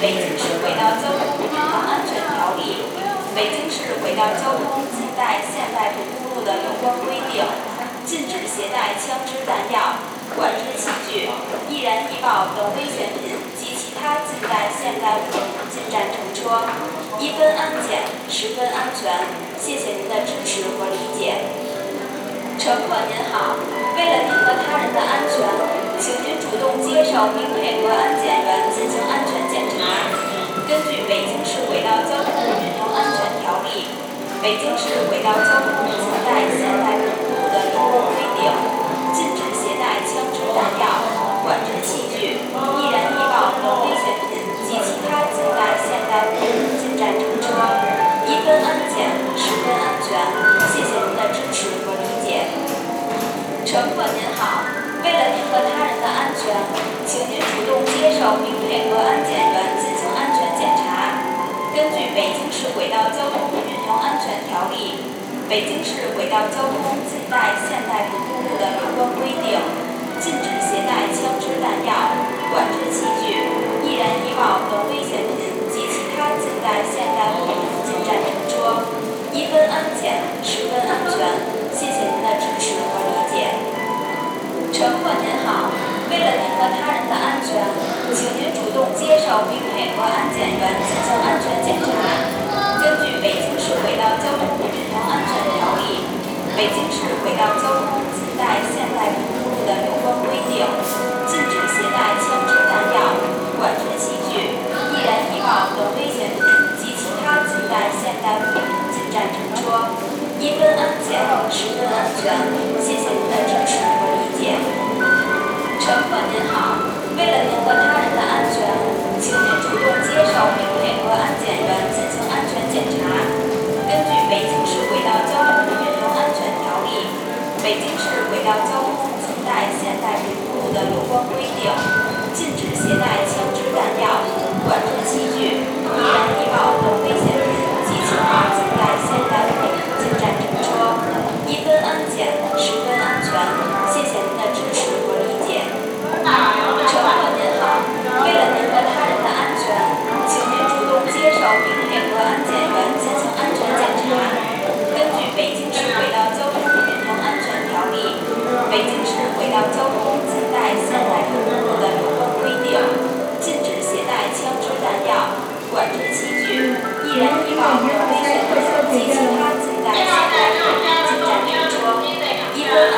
[0.00, 2.84] 北京市轨道交通运行安全条例》、
[3.34, 7.44] 北京市轨道交通近代现代公路的有关规定，
[8.04, 9.96] 禁止携带枪支弹药、
[10.36, 11.28] 管制器具、
[11.68, 15.40] 易燃易爆等危险品及其他近代现代物品
[15.72, 16.66] 进站乘车，
[17.18, 19.24] 一分安检，十分安全。
[19.56, 21.40] 谢谢您的支持和理解。
[22.58, 23.56] 乘客您好，
[23.96, 25.48] 为了您和他人的安全，
[25.98, 29.43] 请您主动接受并配合安检员进行安全。
[30.68, 33.84] 根据《北京市轨道交通运行安全条例》、
[34.42, 38.48] 《北京市轨道交通近代现代公路的有关规定》，
[39.12, 40.84] 禁止携带枪支弹药、
[41.44, 47.52] 管制器具、易燃易爆等危险品及其他近代现代物品进站乘车，
[48.26, 50.08] 一分安检，十分安全。
[50.72, 52.48] 谢谢您的支持和理解。
[53.64, 54.63] 乘客您好，
[65.54, 69.54] 北京市轨道交通近代现代公路的有关规定》，
[70.18, 71.94] 禁止携带枪支弹药、
[72.50, 73.38] 管制器具、
[73.86, 77.54] 易燃易爆等危险品及其他近代现代物品
[77.86, 78.82] 进站乘车，
[79.30, 81.22] 一分安检，十分安全。
[81.70, 83.54] 谢谢您的支持和理解。
[84.74, 85.70] 乘客您好，
[86.10, 87.62] 为了您和他人的安全，
[88.10, 92.42] 请您主动接受并配合安检员进行安全检查。
[92.82, 94.53] 根据《北京市轨道交通》、
[96.56, 100.62] 《北京市轨道交通近代现代公路的有关规定》，
[101.26, 103.10] 禁止携带枪支弹药、
[103.58, 104.54] 管制器具、
[104.94, 106.46] 易燃易爆等危险品
[106.78, 109.90] 及其他禁带现代物品进站乘车，
[110.38, 111.18] 一分安检，
[111.50, 112.38] 十分安全。
[112.80, 113.10] 谢谢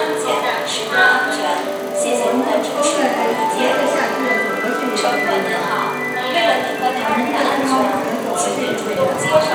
[0.06, 0.30] 安检，
[0.68, 1.42] 十分安全。
[1.98, 3.74] 谢谢您的支持和理解。
[4.96, 7.68] 乘客您好，为了您和他人的安全，
[8.38, 9.50] 请您主动接受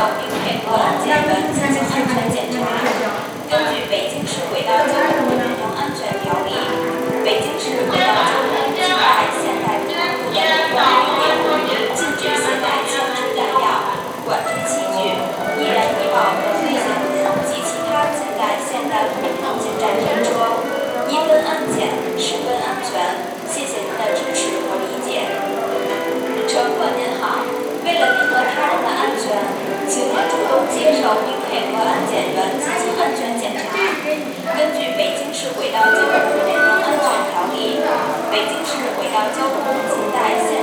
[39.11, 39.59] 良交通
[39.93, 40.60] 近代现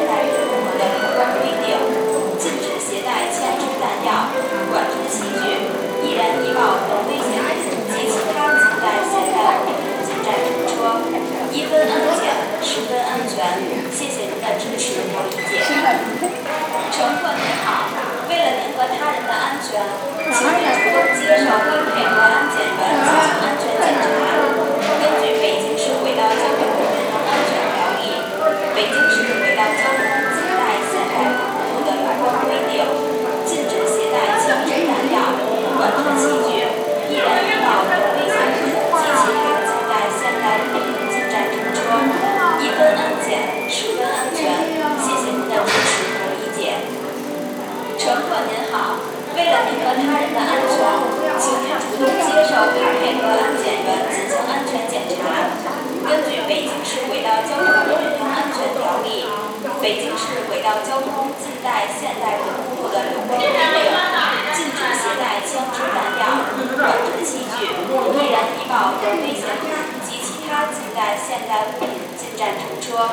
[50.06, 50.78] 他人的安全，
[51.38, 55.18] 请主动接受并配合安检员进行安全检查。
[56.08, 59.26] 根据《北京市轨道交通运行安全条例》、
[59.82, 63.52] 《北京市轨道交通近代现代公路的有关规定》，
[64.56, 66.48] 禁止携带枪支弹药、
[66.78, 69.68] 管制器具、易燃易爆等危险品
[70.08, 73.04] 及其他近代现代物品进站乘车，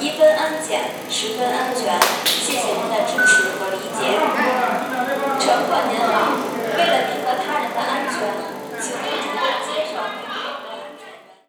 [0.00, 2.21] 一分安检，十分安全。